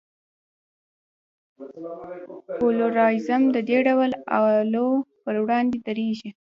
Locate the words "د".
3.55-3.57